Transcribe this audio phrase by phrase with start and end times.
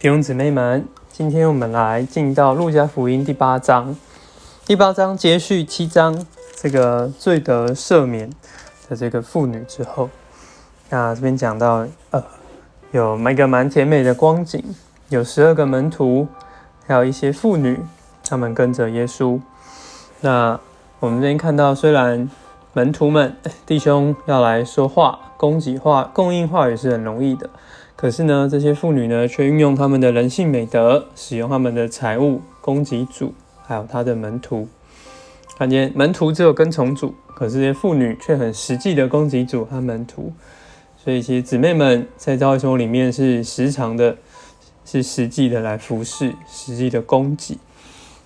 [0.00, 3.94] 弟兄姊妹们，今天我们来进到路加福音第八章。
[4.64, 6.26] 第八章接续七章
[6.56, 8.30] 这个罪得赦免
[8.88, 10.08] 的这个妇女之后，
[10.88, 12.24] 那这边讲到，呃，
[12.92, 14.64] 有一个蛮甜美的光景，
[15.10, 16.26] 有十二个门徒，
[16.86, 17.78] 还有一些妇女，
[18.26, 19.38] 他们跟着耶稣。
[20.22, 20.58] 那
[21.00, 22.30] 我们这边看到，虽然
[22.72, 23.36] 门徒们
[23.66, 27.50] 弟兄要来说话，供给话供应话也是很容易的。
[28.00, 33.34] 可是呢，这些妇女呢，却运用他们的人性美德，使用他们的财物供给主，
[33.66, 34.66] 还有他的门徒。
[35.58, 40.32] 看见门徒只有跟从主，可是这些妇女却很实际的供给主和门徒。
[40.96, 44.16] 所以，其实姊妹们在教会生活里面是时常的，
[44.86, 47.58] 是实际的来服侍，实际的供给。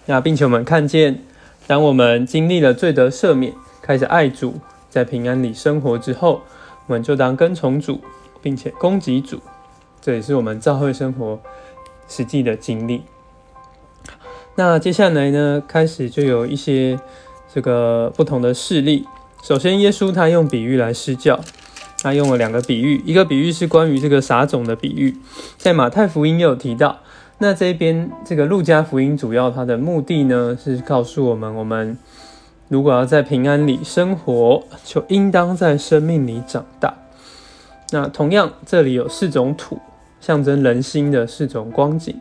[0.06, 1.20] 那并且我们看见，
[1.66, 4.54] 当我们经历了罪得赦免，开始爱主，
[4.88, 6.42] 在平安里生活之后，
[6.86, 8.00] 我们就当跟从主，
[8.40, 9.40] 并且供给主。
[10.04, 11.40] 这也是我们教会生活
[12.06, 13.04] 实际的经历。
[14.54, 17.00] 那接下来呢，开始就有一些
[17.50, 19.06] 这个不同的事例。
[19.42, 21.40] 首先，耶稣他用比喻来施教，
[22.02, 25.16] 他用了两个比喻，一个比喻是关于这个撒种的比喻，
[25.56, 26.98] 在马太福音也有提到。
[27.38, 31.96] 那这边这个路加福音主要它的目的呢，是告诉我们，我们
[32.68, 36.94] 如果要在平安里生活，就应当在生命里长大。
[37.90, 39.80] 那同样，这里有四种土。
[40.24, 42.18] 象征人心的四种光景。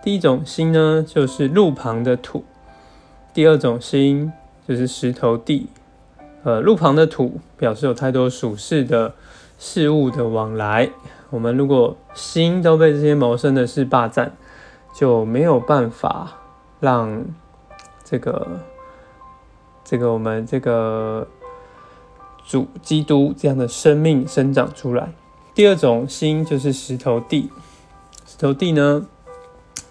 [0.00, 2.44] 第一种心呢，就是路旁的土；
[3.34, 4.32] 第二种心
[4.68, 5.66] 就是石头地。
[6.44, 9.14] 呃，路旁的土表示有太多属世的
[9.58, 10.88] 事物的往来。
[11.30, 14.32] 我们如果心都被这些谋生的事霸占，
[14.94, 16.38] 就没有办法
[16.78, 17.24] 让
[18.04, 18.46] 这个
[19.82, 21.26] 这个我们这个
[22.46, 25.12] 主基督这样的生命生长出来。
[25.60, 27.50] 第二种心就是石头地，
[28.26, 29.06] 石头地呢，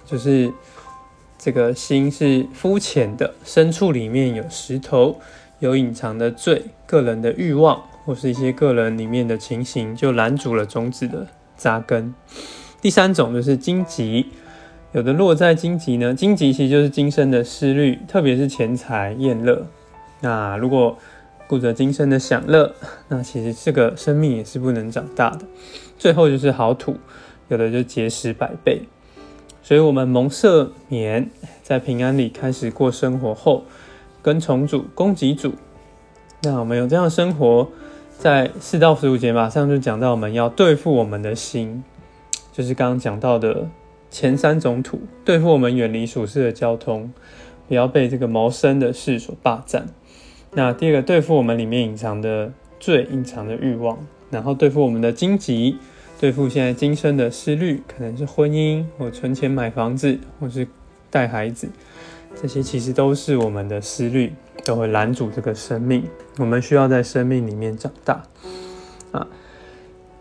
[0.04, 0.52] 就是
[1.38, 5.20] 这个心是肤浅的，深处里面有石头，
[5.60, 12.16] 有隐藏的罪，个人的欲望或是一些个人里面的情形，就拦阻了种子的扎根。
[12.82, 14.26] 第三种就是荆棘，
[14.94, 19.68] 有的落在荆棘呢，荆棘其实就是今生的思虑，特别是钱财、厌乐。
[20.22, 20.98] 那如果
[21.50, 22.76] 顾着今生的享乐，
[23.08, 25.48] 那其实这个生命也是不能长大的。
[25.98, 26.98] 最后就是好土，
[27.48, 28.84] 有的就结实百倍。
[29.64, 31.32] 所以，我们蒙赦免，
[31.64, 33.64] 在平安里开始过生活后，
[34.22, 35.54] 跟从主、供给主。
[36.44, 37.68] 那我们有这样生活，
[38.20, 41.84] 在四到十五节马上就讲到，我们要对付我们的心，
[42.54, 43.68] 就是刚刚讲到的
[44.12, 47.12] 前三种土，对付我们远离属世的交通，
[47.68, 49.88] 不要被这个谋生的事所霸占。
[50.52, 53.98] 那第二个对付我们里面隐藏的罪、隐藏的欲望，
[54.32, 55.78] 然后对付我们的荆棘，
[56.20, 60.68] 对付现在今生的思虑，可能是婚姻或存钱买房子，或是
[61.12, 61.70] 带孩子，
[62.42, 64.34] 这些其实都是我们的思虑，
[64.66, 66.04] 都会拦阻这个生命。
[66.38, 68.24] 我们需要在生命里面长大
[69.12, 69.28] 啊。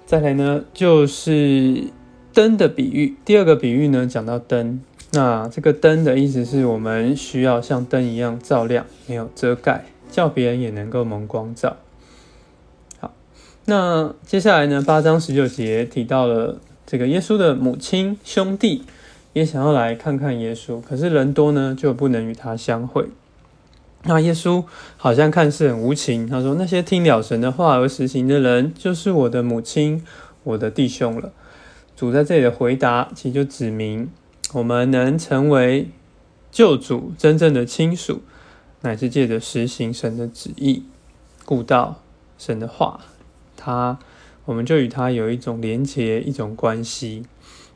[0.05, 1.85] 再来呢，就是
[2.33, 3.17] 灯的比喻。
[3.25, 4.81] 第二个比喻呢，讲到灯，
[5.13, 9.85] 那这个灯的意思是我们需要像灯一样照亮，没有遮盖。
[10.11, 11.77] 叫别人也能够蒙光照。
[12.99, 13.13] 好，
[13.67, 14.83] 那接下来呢？
[14.87, 18.85] 八章十九节提到了这个耶稣的母亲兄弟
[19.33, 23.07] 也想要来看看耶稣，可是人多呢，就不能与他相会。
[24.05, 24.65] 那耶稣
[24.97, 30.05] 好像看似很无情，他说：“那些听了神的话而实行的人，就是我的母亲、
[30.45, 31.33] 我的弟兄了。”
[31.97, 34.09] 主在这里的回答，其实就指明
[34.55, 35.89] 我们能成为
[36.53, 38.23] 救主真正的亲属。
[38.83, 40.85] 乃是借着实行神的旨意，
[41.45, 42.01] 顾到
[42.39, 43.01] 神的话，
[43.57, 43.99] 他
[44.45, 47.25] 我们就与他有一种连结，一种关系。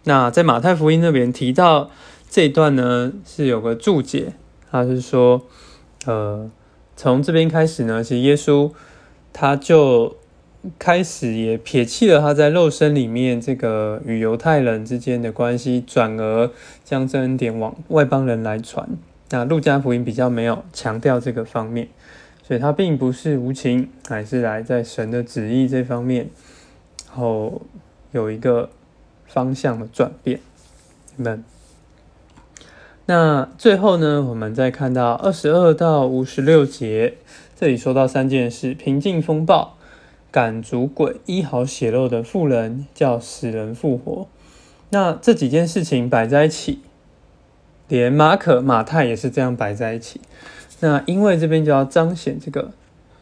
[0.04, 1.90] 那在马太福音那边提到
[2.30, 4.34] 这一段呢，是有个注解，
[4.70, 5.42] 他是说，
[6.06, 6.50] 呃，
[6.96, 8.70] 从这边开始呢，其实耶稣
[9.32, 10.16] 他就
[10.78, 16.50] 开始也撇弃了他在肉身里面这个与犹太人之间的关系，转而
[16.84, 18.88] 将这恩典往外邦人来传。
[19.32, 21.88] 那路加福音比较没有强调这个方面，
[22.42, 26.28] 所以它并不是无情，还是来在神的旨意这方面，
[27.08, 27.62] 然后
[28.10, 28.68] 有一个
[29.26, 30.38] 方向的转变。
[31.16, 31.42] 们，
[33.06, 37.14] 那最后呢，我们再看到二十二到五十六节，
[37.56, 39.78] 这里说到三件事：平静风暴、
[40.30, 44.28] 赶逐鬼、医好血肉的妇人、叫死人复活。
[44.90, 46.82] 那这几件事情摆在一起。
[47.88, 50.20] 连马可、马太也是这样摆在一起。
[50.80, 52.72] 那因为这边就要彰显这个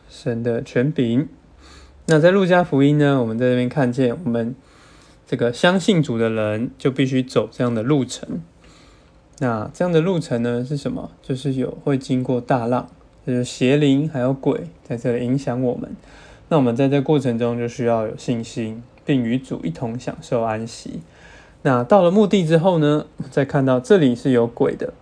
[0.09, 1.29] 神的权柄。
[2.07, 4.55] 那在路加福音呢，我们在这边看见，我们
[5.27, 8.41] 这个相信主的人就必须走这样的路程。
[9.39, 11.11] 那这样的路程呢是什么？
[11.23, 12.89] 就是有会经过大浪，
[13.27, 15.95] 就是邪灵还有鬼在这里影响我们。
[16.49, 21.01] 那我们在这过程中就需要有信心，并与主一同享受安息。
[21.63, 24.95] 那到了墓地之后呢，再看到这里是有鬼的，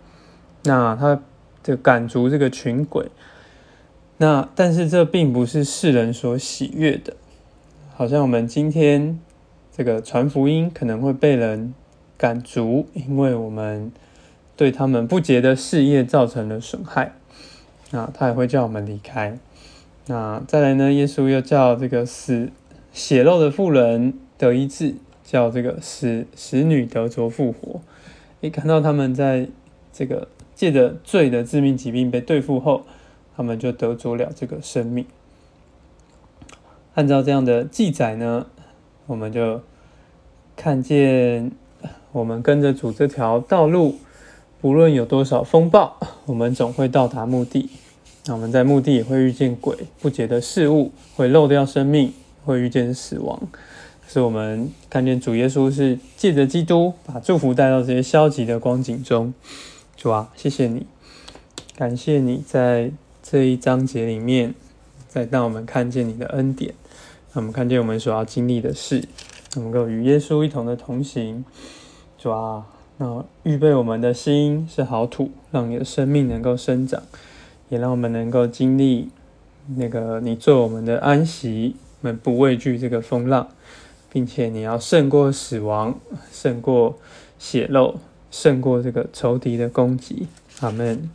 [0.64, 1.20] 那他
[1.62, 3.06] 就赶逐这个群鬼。
[4.16, 7.14] 那但是这并不是世人所喜悦的，
[7.94, 9.20] 好像我们今天
[9.76, 11.72] 这个传福音可能会被人
[12.16, 13.92] 赶逐，因为我们
[14.56, 17.12] 对他们不洁的事业造成了损害。
[17.92, 19.38] 那他也会叫我们离开。
[20.06, 20.92] 那再来呢？
[20.92, 22.50] 耶稣又叫这个死
[22.92, 24.96] 血肉的妇人得医治，
[25.30, 27.82] 叫这个死死女得着复活。
[28.40, 29.46] 一看到他们在
[29.92, 32.84] 这个借着罪的致命疾病被对付后，
[33.36, 35.04] 他们就得着了这个生命。
[36.94, 38.46] 按照这样的记载呢，
[39.06, 39.60] 我们就
[40.56, 41.52] 看见
[42.12, 43.96] 我们跟着主这条道路，
[44.62, 47.68] 不论有多少风暴，我们总会到达目的。
[48.24, 52.14] 那我们在墓地也会遇见鬼、不洁的事物，会漏掉生命，
[52.46, 53.42] 会遇见死亡。
[54.10, 59.34] 是我们看见主耶稣是借着基督把祝福带到这些消极的光景中。
[59.96, 60.86] 主啊，谢谢你，
[61.76, 62.90] 感谢你在
[63.22, 64.54] 这一章节里面，
[65.08, 66.72] 再让我们看见你的恩典，
[67.34, 69.04] 让我们看见我们所要经历的事，
[69.56, 71.44] 能够与耶稣一同的同行。
[72.16, 72.64] 主啊，
[72.96, 77.02] 那预备我们的心是好土，让你的生命能够生长。
[77.68, 79.10] 也让我们能够经历
[79.76, 83.48] 那个你做我们的安息，我们不畏惧这个风浪，
[84.10, 85.98] 并且你要胜过死亡，
[86.32, 86.98] 胜过
[87.38, 87.98] 血肉，
[88.30, 90.26] 胜过这个仇敌的攻击。
[90.60, 91.10] 阿门。